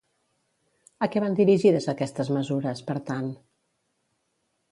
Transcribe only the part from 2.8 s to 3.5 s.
per tant?